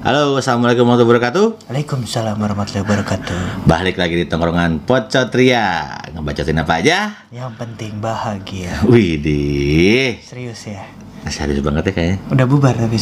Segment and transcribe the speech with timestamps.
[0.00, 1.46] Halo, assalamualaikum warahmatullahi wabarakatuh.
[1.68, 3.68] Waalaikumsalam warahmatullahi wabarakatuh.
[3.68, 5.92] Balik lagi di tongkrongan Pocotria.
[6.16, 7.28] Ngebacotin apa aja?
[7.28, 8.80] Yang penting bahagia.
[8.88, 10.16] Widih.
[10.24, 10.88] Serius ya.
[11.28, 12.16] Serius banget ya kayaknya.
[12.32, 12.96] Udah bubar tapi.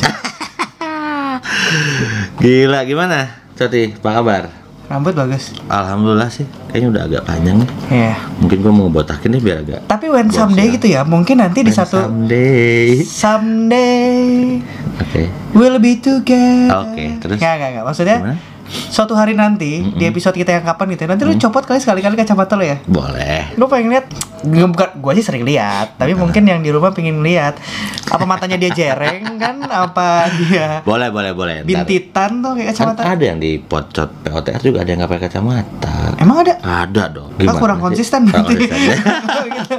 [2.42, 3.30] Gila, gimana?
[3.54, 4.42] Coti, apa kabar?
[4.88, 5.52] Rambut bagus.
[5.68, 7.68] Alhamdulillah sih, kayaknya udah agak panjang nih.
[7.92, 8.14] Iya.
[8.40, 11.68] Mungkin gua mau botakin nih biar agak Tapi when someday gitu ya, mungkin nanti di
[11.68, 13.04] satu someday.
[13.04, 14.64] someday
[14.96, 15.28] Oke.
[15.52, 16.88] we'll be together.
[16.88, 17.36] Oke, terus?
[17.36, 17.84] Nggak, nggak, nggak.
[17.84, 18.36] Maksudnya Gimana?
[18.68, 22.16] suatu hari nanti di episode kita yang kapan gitu ya, nanti lu copot kali sekali-kali
[22.16, 22.76] kacamata lo ya.
[22.88, 23.52] Boleh.
[23.60, 24.08] Lu pengen lihat
[24.40, 27.58] bukan gua sih sering lihat tapi mungkin yang di rumah pengen lihat
[28.06, 31.56] apa matanya dia jereng kan apa dia Boleh, boleh, boleh.
[31.62, 35.24] Bintitan tuh kayak Kan kacamata ada yang di pocot POTR juga ada yang nggak pakai
[35.26, 35.96] kacamata.
[36.16, 37.30] emang ada Ada dong.
[37.40, 38.54] Ah, kurang konsisten berarti.
[38.56, 38.94] ya.
[39.48, 39.74] Gitu.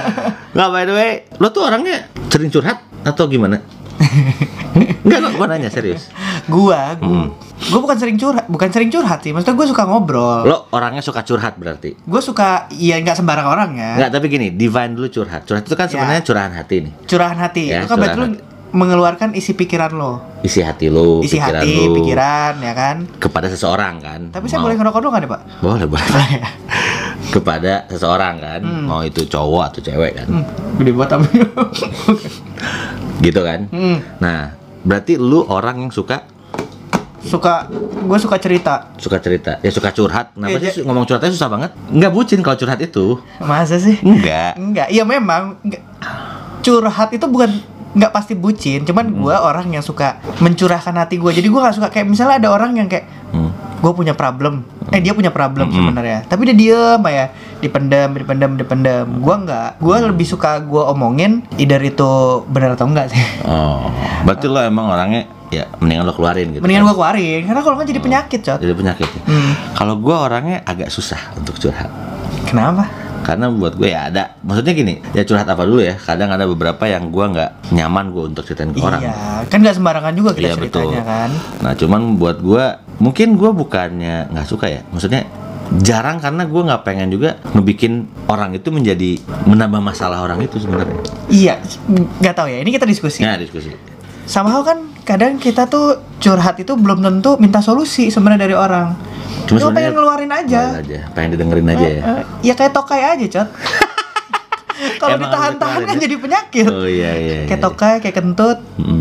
[0.54, 3.60] Nggak by the way, lo tuh orangnya sering curhat atau gimana?
[5.04, 6.08] Enggak, lo gua nanya serius.
[6.46, 7.28] gua gua, Hmm.
[7.64, 11.20] Gua bukan sering curhat bukan sering curhat sih maksudnya gua suka ngobrol Lo orangnya suka
[11.20, 11.94] curhat berarti?
[12.02, 15.44] gua suka ya nggak sembarang orang ya Enggak, tapi gini, divine dulu curhat.
[15.44, 15.92] Curhat itu kan Ya.
[15.92, 16.92] sebenarnya curahan hati nih.
[17.04, 18.34] curahan hati Ya, itu kan berarti curahan
[18.72, 23.46] mengeluarkan isi pikiran lo Isi hati lo, isi pikiran hati lo pikiran ya kan kepada
[23.46, 24.20] seseorang kan.
[24.28, 26.32] tapi saya Mau- boleh ngerokok dulu kan ya pak Boleh, boleh.
[27.34, 28.60] kepada seseorang kan.
[28.82, 30.26] Mau itu cowok atau cewek kan.
[30.26, 30.44] hmm,
[30.76, 31.28] gede banget tapi
[33.24, 33.60] Gitu kan.
[33.68, 34.40] hmm, Nah,
[34.80, 36.26] berarti lu orang yang suka
[37.32, 37.64] suka
[38.02, 38.92] gue suka cerita.
[38.96, 39.56] Suka cerita.
[39.58, 40.36] Ya suka curhat.
[40.36, 41.70] Kenapa Iya, sih ngomong curhatnya susah banget?
[41.88, 43.16] Nggak bucin kalau curhat itu.
[43.38, 43.96] Masa sih?
[44.02, 45.56] Enggak enggak iya memang.
[45.62, 45.80] Enggak.
[46.60, 47.50] curhat itu bukan
[47.92, 48.82] nggak pasti bucin.
[48.82, 49.20] Cuman Hmm.
[49.20, 51.28] gua orang yang suka mencurahkan hati gua.
[51.30, 51.88] Jadi gua nggak suka.
[51.88, 53.51] Kayak misalnya ada orang yang kayak Hmm.
[53.82, 54.62] Gue punya problem.
[54.94, 55.90] Eh dia punya problem Mm-mm.
[55.90, 56.18] sebenarnya.
[56.30, 57.26] Tapi dia diem ya
[57.58, 59.06] dipendam dipendam dipendam.
[59.18, 59.82] Gue nggak.
[59.82, 62.10] Gue lebih suka gue omongin either itu
[62.46, 63.22] benar atau enggak sih.
[63.42, 63.90] Oh.
[64.22, 66.88] Berarti lo emang orangnya ya mendingan lo keluarin gitu mendingan kan?
[66.88, 67.40] gue keluarin.
[67.44, 68.58] Karena kalau nggak jadi penyakit cot.
[68.62, 69.20] Jadi penyakit ya.
[69.26, 69.52] hmm.
[69.74, 71.90] kalau gua orangnya agak susah untuk curhat.
[72.46, 72.86] Kenapa?
[73.22, 74.34] Karena buat gue ya ada.
[74.42, 75.94] Maksudnya gini ya curhat apa dulu ya?
[75.94, 78.98] Kadang ada beberapa yang gua nggak nyaman gue untuk ceritain ke orang.
[79.02, 79.14] Iya
[79.46, 80.90] kan nggak sembarangan juga kita Iya, betul.
[80.90, 81.30] ceritanya kan.
[81.62, 82.64] Nah cuman buat gua
[83.02, 85.26] mungkin gua bukannya nggak suka ya, maksudnya
[85.82, 89.18] jarang karena gua nggak pengen juga ngebikin orang itu menjadi
[89.50, 91.02] menambah masalah orang itu sebenarnya.
[91.26, 91.58] iya
[92.22, 93.74] nggak tahu ya ini kita diskusi Ya diskusi.
[94.22, 98.94] sama hal kan kadang kita tuh curhat itu belum tentu minta solusi sebenarnya dari orang
[99.46, 102.00] Cuma Cuma pengen ngeluarin aja aja, pengen didengerin aja ya.
[102.02, 103.48] Eh, eh, ya kayak tokai aja, Cot.
[105.02, 106.66] Kalau ditahan-tahan kan dikeluarin jadi penyakit.
[106.70, 107.38] Oh iya iya.
[107.46, 107.66] Kayak iya.
[107.66, 108.58] tokai, kayak kentut.
[108.78, 108.91] Mm-mm.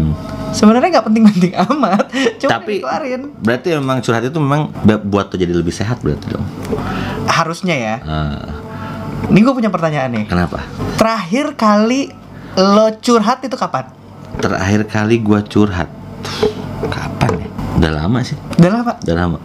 [0.51, 2.05] Sebenarnya nggak penting-penting amat.
[2.41, 3.21] Cuma Tapi dikeluarin.
[3.35, 4.67] berarti memang curhat itu memang
[5.01, 6.45] buat lo jadi lebih sehat berarti dong.
[7.25, 7.95] Harusnya ya.
[8.01, 8.43] Ah,
[9.23, 10.25] Ini gue punya pertanyaan nih.
[10.27, 10.59] kenapa?
[10.95, 12.11] Terakhir kali
[12.53, 13.87] lo curhat itu kapan?
[14.33, 15.87] Terakhir kali gua curhat
[16.83, 17.47] kapan ya?
[17.77, 18.91] Udah lama sih, Udah lama.
[18.97, 19.37] udah lama.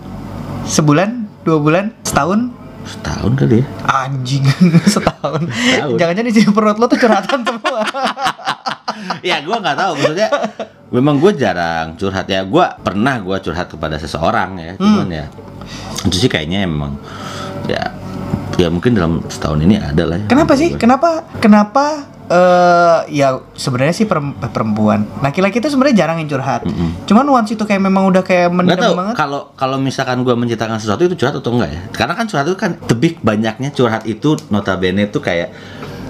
[0.64, 1.10] Sebulan,
[1.42, 2.50] dua bulan, setahun?
[2.82, 3.66] Setahun kali ya.
[3.84, 4.42] Anjing,
[4.94, 5.42] setahun.
[5.44, 5.96] Setahun.
[5.96, 7.82] Jangan-jangan isi perut lo tuh curhatan semua.
[9.28, 10.28] ya gua nggak tahu maksudnya
[10.96, 15.26] memang gue jarang curhat ya gua pernah gua curhat kepada seseorang ya cuman ya
[16.08, 16.96] itu sih kayaknya emang
[17.68, 17.92] ya
[18.56, 20.26] ya mungkin dalam setahun ini ada lah ya.
[20.32, 20.72] Kenapa sih?
[20.80, 21.28] Kenapa?
[21.44, 22.16] Kenapa?
[22.26, 25.06] eh ya sebenarnya sih perem- perempuan.
[25.22, 26.66] Laki-laki itu sebenarnya jarang yang curhat.
[26.66, 27.06] Mm-mm.
[27.06, 29.14] Cuman once itu kayak memang udah kayak mendem banget.
[29.14, 32.58] kalau kalau misalkan gua menceritakan sesuatu itu curhat atau enggak ya karena kan curhat itu
[32.58, 35.54] kan lebih banyaknya curhat itu notabene itu kayak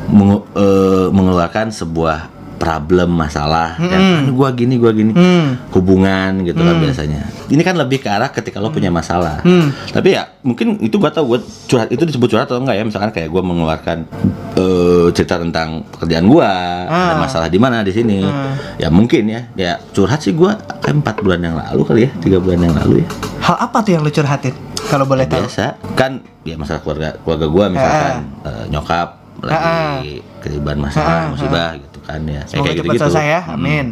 [0.08, 5.60] mengu- eh, mengeluarkan sebuah problem masalah ya kan gua gini gua gini Hmm.
[5.70, 7.28] hubungan gitu kan biasanya.
[7.46, 9.40] Ini kan lebih ke arah ketika lo punya masalah.
[9.40, 9.70] Hmm.
[9.86, 12.82] Tapi ya mungkin itu gua tahu buat curhat itu disebut curhat atau enggak ya?
[12.82, 14.08] Misalkan kayak gua mengeluarkan
[14.54, 16.48] eh, cerita tentang pekerjaan gua,
[16.86, 17.18] ada Ah.
[17.18, 18.20] masalah di mana di sini.
[18.20, 18.56] Ah.
[18.76, 19.40] Ya mungkin ya.
[19.54, 23.04] Ya curhat sih gua kayak empat bulan yang lalu kali ya, tiga bulan yang lalu
[23.04, 23.08] ya.
[23.42, 24.56] Hal apa tuh yang lu curhatin?
[24.86, 25.44] Kalau boleh tahu.
[25.44, 31.28] Biasa kan ya masalah keluarga keluarga gua misalkan eh, nyokap lagi ketiban masalah Ah, ah.
[31.28, 32.40] musibah gitu kan ya.
[32.40, 33.02] Kayak Semoga cepat gitu-gitu.
[33.04, 33.40] selesai ya.
[33.42, 33.52] Mm.
[33.52, 33.86] Amin.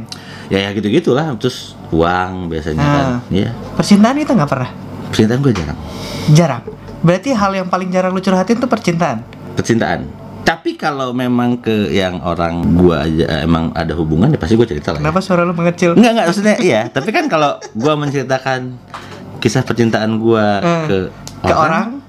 [0.44, 1.56] Ya ya gitu-gitulah terus
[1.90, 2.92] uang biasanya Ah.
[2.94, 3.06] kan.
[3.28, 3.50] Iya.
[3.74, 4.70] Percintaan itu nggak pernah.
[5.06, 5.78] Percintaan gue jarang.
[6.30, 6.62] Jarang.
[7.00, 9.20] Berarti hal yang paling jarang lu curhatin tuh percintaan.
[9.52, 10.06] Percintaan.
[10.40, 14.66] Tapi kalau memang ke yang orang gua aja eh, emang ada hubungan ya pasti gue
[14.66, 15.00] cerita lah.
[15.00, 15.08] Ya.
[15.08, 15.92] Kenapa suara lu mengecil?
[15.92, 16.80] Enggak enggak maksudnya iya.
[16.86, 18.76] Tapi kan kalau gua menceritakan
[19.38, 20.98] kisah percintaan gua Eh, ke,
[21.42, 22.00] Ke orang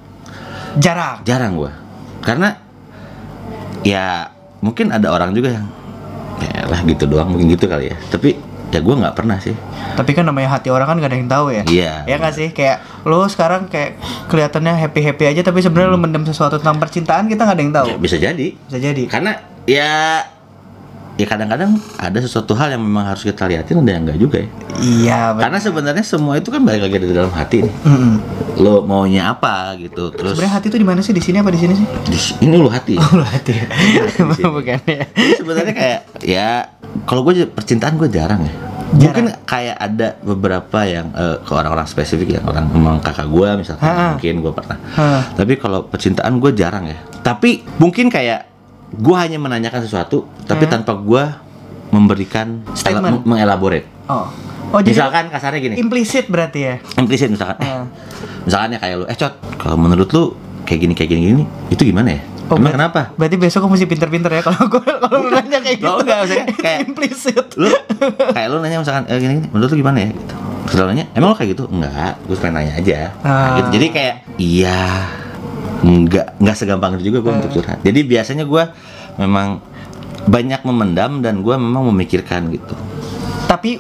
[0.78, 1.24] jarang.
[1.24, 1.72] jarang gua.
[2.19, 2.60] Karena
[3.81, 4.28] ya
[4.60, 5.68] mungkin ada orang juga yang
[6.42, 7.98] ya lah gitu doang mungkin gitu kali ya.
[8.12, 8.36] Tapi
[8.74, 9.56] ya gua nggak pernah sih.
[9.96, 11.64] Tapi kan namanya hati orang kan gak ada yang tahu ya.
[11.64, 11.94] Iya.
[12.04, 12.50] Ya nggak sih?
[12.52, 13.96] Kayak lu sekarang kayak
[14.28, 17.74] kelihatannya happy happy aja, tapi sebenarnya lu mendem sesuatu tentang percintaan kita nggak ada yang
[17.74, 17.88] tahu.
[17.96, 18.48] Ya, bisa jadi.
[18.68, 19.04] Bisa jadi.
[19.08, 20.20] Karena ya
[21.15, 24.50] ya kadang-kadang ada sesuatu hal yang memang harus kita lihatin ada yang enggak juga ya.
[24.75, 25.41] Iya, benar.
[25.47, 27.73] Karena sebenarnya semua itu kan balik lagi dari dalam hati nih.
[27.88, 28.13] Mm-mm.
[28.59, 30.12] Lo maunya apa gitu.
[30.12, 31.15] Terus Sebenarnya hati itu di mana sih?
[31.15, 31.88] Di sini apa di sini sih?
[31.88, 33.00] di ini lo hati.
[33.00, 33.56] Oh, hati.
[34.56, 35.03] Bukan ya.
[35.39, 36.50] Sebenarnya kayak ya
[37.07, 38.53] kalau gue percintaan gue jarang ya.
[38.95, 39.25] Jarang.
[39.25, 43.83] Mungkin kayak ada beberapa yang eh, ke orang-orang spesifik ya orang memang kakak gue misalkan
[43.88, 44.07] Ha-ha.
[44.15, 44.77] mungkin gue pernah.
[44.95, 45.21] Hah.
[45.35, 47.00] Tapi kalau percintaan gue jarang ya.
[47.23, 48.55] Tapi mungkin kayak
[48.95, 50.74] gue hanya menanyakan sesuatu tapi Hmm.
[50.74, 51.24] tanpa gue
[51.89, 53.21] memberikan Statement.
[53.21, 53.88] meng- mengelaborate.
[54.06, 54.27] Oh.
[54.68, 56.75] Oh, jadi Misalkan kasarnya gini, implisit berarti ya.
[56.95, 57.86] implisit misalkan, eh, Ah.
[58.44, 60.24] misalkan ya kayak lu, eh cot, kalau menurut lu
[60.63, 62.21] kayak gini kayak gini gini, itu gimana ya?
[62.45, 63.01] Oh, Emang berarti- kenapa?
[63.15, 65.88] Berarti besok aku mesti pinter-pinter ya kalau gue kalau lu nanya kayak gitu.
[65.88, 67.45] Lo enggak, maksudnya kayak- implisit.
[67.56, 67.69] lu
[68.27, 71.30] kayak lu nanya misalkan eh, gini gini menurut lu gimana ya gitu terus nanya emang
[71.30, 73.56] lu kayak gitu enggak gue pengen nanya aja Nah, Ah.
[73.56, 73.69] gitu.
[73.71, 74.81] jadi kayak iya
[75.81, 77.38] enggak enggak segampang itu juga gue Ah.
[77.38, 78.63] untuk curhat jadi biasanya gue
[79.18, 79.60] memang
[80.25, 82.74] banyak memendam dan gue memang memikirkan gitu
[83.45, 83.77] Tapi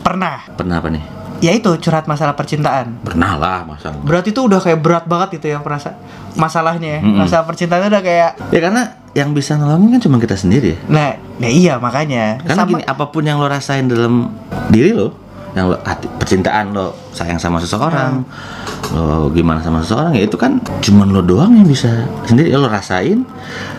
[0.00, 0.42] pernah.
[0.50, 1.04] pernah apa nih
[1.40, 3.00] Ya itu curhat masalah percintaan.
[3.00, 4.04] pernah lah masa enggak?
[4.04, 5.96] Berarti itu udah kayak berat banget itu yang perasa
[6.34, 7.00] masalahnya ya.
[7.00, 11.10] Masalah percintaan udah kayak ya karena yang bisa nolongin kan cuma kita sendiri ya Nah,
[11.36, 12.38] nah iya makanya.
[12.40, 14.28] karena Sama- gini apa pun yang lo rasain dalam
[14.68, 15.16] diri lo
[15.50, 18.20] yang lo hati, percintaan lo sayang sama seseorang
[18.92, 21.86] lo gimana sama seseorang ya itu kan cuman lo doang yang bisa
[22.24, 23.22] sendiri ya lo rasain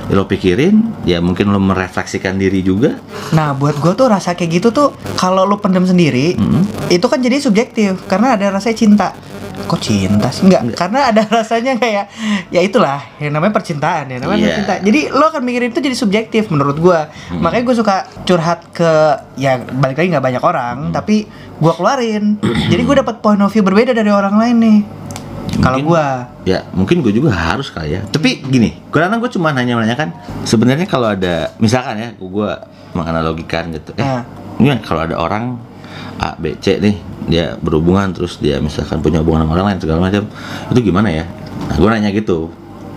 [0.07, 2.95] ya lo pikirin ya mungkin lo merefleksikan diri juga
[3.31, 6.67] Nah, buat gue tuh rasa kayak gitu tuh kalau lu pendem sendiri, Mm-mm.
[6.89, 9.15] itu kan jadi subjektif karena ada rasa cinta.
[9.61, 10.43] Kok cinta sih?
[10.43, 12.11] Enggak, karena ada rasanya kayak
[12.49, 14.47] ya itulah yang namanya percintaan ya, namanya Iya.
[14.49, 14.79] percintaan.
[14.83, 17.07] Jadi lo akan mikirin itu jadi subjektif menurut gua.
[17.31, 18.91] Makanya gue suka curhat ke
[19.37, 21.23] ya balik lagi nggak banyak orang, tapi
[21.55, 22.35] gua keluarin.
[22.67, 24.79] jadi gue dapat point of view berbeda dari orang lain nih.
[25.61, 26.05] Kalau Mungkin- gua.
[26.41, 28.01] Ya mungkin gue juga harus kali ya.
[28.09, 30.09] Tapi gini karena gue cuma hanya menanyakan
[30.41, 32.49] sebenarnya kalau ada misalkan ya gue
[32.97, 33.93] menganalogikan gitu.
[33.95, 34.21] Eh
[34.57, 35.61] ini kalau ada orang
[36.17, 36.97] A B C nih
[37.29, 40.25] dia berhubungan terus dia misalkan punya hubungan sama orang lain segala macam
[40.73, 41.25] itu gimana ya?
[41.69, 42.49] Nah gue nanya gitu.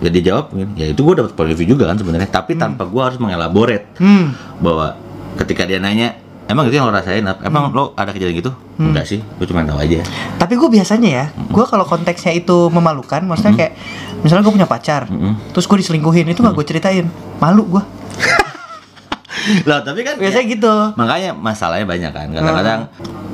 [0.02, 2.28] Ya dia jawab gini, ya itu gue dapat point of view juga kan sebenarnya.
[2.28, 4.96] Tapi tanpa gue harus mengelaborate hmm, bahwa
[5.40, 7.25] ketika dia nanya emang itu yang lo rasain?
[7.25, 8.52] Emang lo ada kejadian gitu?
[8.76, 10.05] Enggak sih gue cuma tahu aja.
[10.37, 13.73] Tapi gue biasanya ya, gue kalau konteksnya itu memalukan, maksudnya kayak
[14.20, 15.52] misalnya gue punya pacar, Mm-mm.
[15.52, 17.06] terus gue diselingkuhin, itu gak gue ceritain,
[17.38, 17.82] malu gue.
[19.69, 20.75] Loh, tapi kan Biasanya ya, gitu.
[20.96, 22.81] makanya masalahnya banyak kan kadang-kadang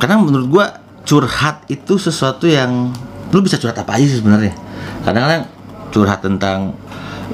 [0.01, 0.67] karena menurut gua
[1.05, 2.91] curhat itu sesuatu yang
[3.31, 4.57] lu bisa curhat apa aja sih sebenarnya?
[5.07, 5.43] Kadang-kadang
[5.93, 6.75] curhat tentang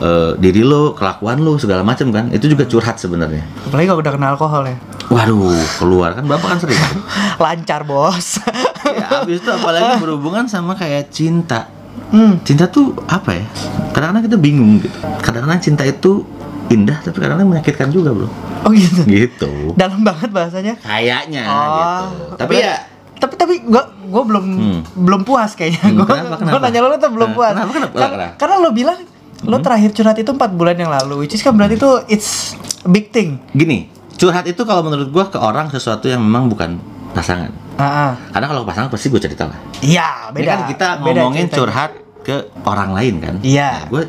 [0.03, 3.47] eh, diri lo kelakuan lo segala macam kan itu juga curhat sebenarnya.
[3.65, 4.77] Apalagi kalau udah kena alkohol ya,
[5.09, 6.79] waduh keluar kan bapak kan sering
[7.43, 8.43] lancar bos.
[8.85, 11.71] ya abis itu apalagi berhubungan sama kayak cinta
[12.11, 12.43] hmm.
[12.43, 13.47] cinta tuh apa ya
[13.91, 16.27] kadang-kadang kita bingung gitu kadang-kadang cinta itu
[16.67, 18.29] indah tapi kadang-kadang menyakitkan juga bro
[18.63, 19.07] Oh gitu.
[19.07, 20.75] gitu Dalam banget bahasanya.
[20.77, 22.83] kayaknya Oh, gitu tapi ya
[23.17, 24.81] tapi tapi gue gue belum Hmm.
[24.99, 25.81] belum puas kayaknya.
[25.83, 26.67] Hmm, Gue kenapa, kenapa?
[26.67, 27.53] nanya lo tuh belum Nah, puas.
[27.55, 28.35] kenapa, kenapa, Kar- kenapa?
[28.37, 28.99] Karena lo bilang
[29.41, 32.53] lo terakhir curhat itu empat bulan yang lalu, which is kan berarti itu it's
[32.83, 33.39] a big thing.
[33.53, 36.81] gini curhat itu kalau menurut gua ke orang sesuatu yang memang bukan
[37.13, 38.17] pasangan ah.
[38.31, 40.49] karena kalau pasangan pasti gue cerita lah Iya, Ini beda.
[40.51, 41.57] kan kita Beda ngomongin ceritanya.
[41.59, 41.91] curhat
[42.23, 43.71] ke orang lain kan Iya.
[43.87, 44.03] gue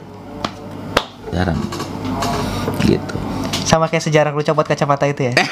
[1.29, 1.59] jarang
[2.81, 3.15] gitu
[3.63, 5.33] Sama kayak sejarah lu copot kacamata itu ya.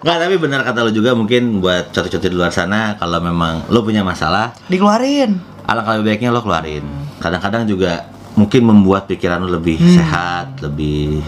[0.00, 3.80] nggak tapi benar kata lo juga mungkin buat cotot-cotot di luar sana kalau memang lo
[3.80, 5.38] punya masalah Dikeluarin.
[5.64, 6.84] alangkah lebih baiknya lo keluarin
[7.18, 9.94] kadang-kadang juga mungkin membuat pikiran lo lebih Hmm.
[9.94, 11.22] sehat lebih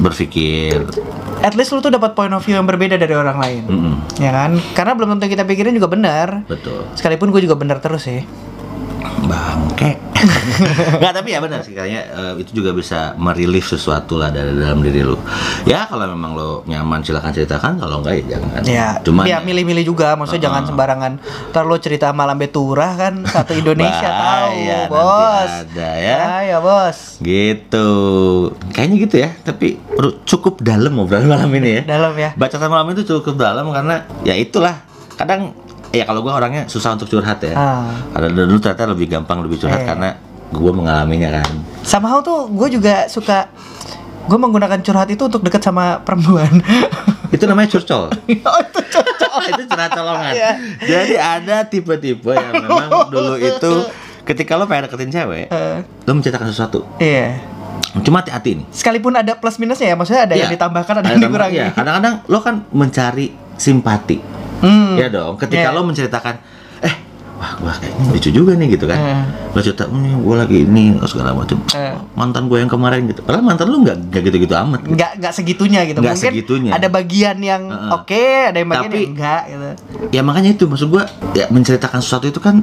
[0.00, 0.84] berpikir
[1.40, 3.62] At least lu tuh dapat point of view yang berbeda dari orang lain.
[3.64, 4.60] Mm-mm, Ya kan?
[4.76, 6.44] Karena belum tentu kita pikirin juga benar.
[6.44, 8.24] betul Sekalipun gue juga benar terus ya.
[9.24, 9.90] Bangke.
[11.00, 14.84] Nggak tapi ya benar sih kayaknya eh, itu juga bisa merilis sesuatu lah dari dalam
[14.84, 15.16] diri lu.
[15.64, 17.80] Ya kalau memang lo nyaman silakan ceritakan.
[17.80, 18.60] Kalau enggak ya jangan.
[18.68, 21.12] Ya, cuman ya milih-milih juga, maksudnya jangan sembarangan.
[21.52, 23.24] Ntar lo cerita malam beturah kan?
[23.24, 25.50] Satu Indonesia tahu, nanti bos.
[25.50, 26.18] ada ya.
[26.44, 26.98] ya bos.
[27.24, 27.88] gitu.
[28.76, 29.30] Kayaknya gitu ya.
[29.40, 29.80] Tapi
[30.28, 31.82] cukup dalam obrolan malam ini ya.
[31.88, 32.36] Dalam ya.
[32.36, 34.84] bacaan malam itu cukup dalam karena ya itulah.
[35.16, 35.52] Kadang
[35.90, 37.90] ya kalau gua orangnya susah untuk curhat ya Ah.
[38.12, 39.86] karena dulu ternyata lebih gampang lebih curhat Eh.
[39.86, 40.08] karena
[40.50, 41.48] gua mengalaminya kan
[41.80, 43.50] Somehow tuh gue juga suka
[44.22, 46.46] gue menggunakan curhat itu untuk deket sama perempuan.
[47.34, 48.06] itu namanya curcol
[48.46, 49.32] oh itu cocok.
[49.50, 50.50] itu curhat colongan Iya.
[50.80, 53.72] jadi ada tipe-tipe yang memang dulu itu
[54.22, 57.38] ketika lo pengen deketin cewek Eh, lo menceritakan sesuatu Iya.
[58.00, 60.54] cuma hati-hati nih Sekalipun ada plus minusnya ya, maksudnya ada yang Iya.
[60.54, 61.56] ditambahkan, ada, yang tambah- dikurangi.
[61.56, 61.66] iya.
[61.72, 64.18] kadang-kadang lo kan mencari simpati
[64.60, 64.94] Hmm.
[64.94, 65.72] ya dong ketika Iya.
[65.72, 66.34] lo menceritakan
[66.80, 66.94] eh
[67.34, 69.22] wah gua kayaknya lucu juga nih gitu kan Eh.
[69.48, 71.96] gua cerita "Hmm, gua lagi ini segala macam Eh.
[72.12, 74.92] mantan gue yang kemarin gitu padahal mantan lu nggak nggak gitu-gitu amat gitu.
[74.94, 76.70] nggak nggak segitunya gitu Nggak mungkin segitunya.
[76.70, 77.90] ada bagian yang Heeh.
[77.90, 79.68] oke ada yang bagian Tapi- yang enggak gitu
[80.10, 81.02] ya makanya itu maksud gua
[81.32, 82.60] ya menceritakan sesuatu itu kan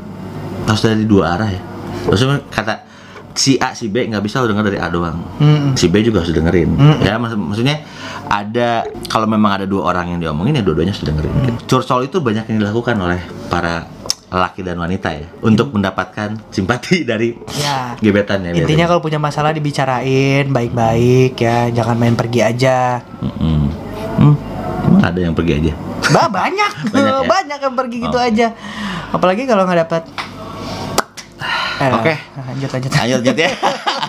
[0.63, 1.62] harus dari dua arah ya
[2.06, 2.86] maksudnya kata
[3.34, 5.74] si A si B nggak bisa lu denger dari A doang Mm-mm.
[5.74, 6.96] si B juga harus dengerin Mm.
[7.01, 7.82] ya mak- maksudnya
[8.30, 8.70] ada
[9.08, 11.32] kalau memang ada dua orang yang diomongin ya dua-duanya harus dengerin.
[11.64, 13.88] Curcol itu banyak yang dilakukan oleh para
[14.28, 17.96] laki dan wanita ya untuk mendapatkan simpati dari ya.
[17.98, 23.00] gebetan ya intinya kalau punya masalah dibicarain baik-baik ya jangan main pergi aja.
[23.24, 23.60] Mm-mm.
[24.20, 24.36] Hmm,
[24.84, 25.74] emang ada yang pergi aja?
[26.08, 26.72] Bah banyak.
[26.94, 27.24] Banyak ya?
[27.26, 28.28] banyak yang pergi gitu Oh.
[28.28, 28.48] aja.
[29.10, 30.04] Apalagi kalau nggak dapat
[31.78, 32.14] Eh, Oke.
[32.42, 32.90] lanjut lanjut.
[32.92, 33.52] Lanjut Jati ya.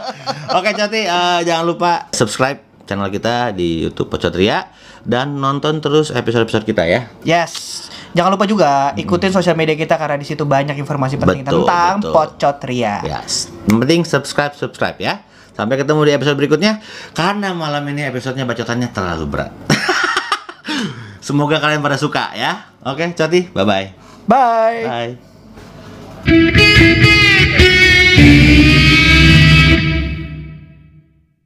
[0.59, 4.73] Oke Jati, eh, jangan lupa subscribe channel kita di YouTube Pocotria
[5.04, 7.12] dan nonton terus episode-episode kita ya.
[7.23, 7.85] yes
[8.16, 11.95] jangan lupa juga ikutin sosial media kita karena di situ banyak informasi penting Betul, tentang
[12.00, 12.12] betul.
[12.16, 13.52] Pocotria Yes.
[13.68, 15.21] Yang penting subscribe subscribe ya.
[15.52, 16.78] Sampai ketemu di episode berikutnya
[17.12, 19.52] karena malam ini episodenya bacotannya terlalu berat.
[21.26, 22.71] Semoga kalian pada suka ya.
[22.87, 23.90] Oke, Coti, bye bye.
[24.25, 25.18] bye
[26.25, 26.77] Bye.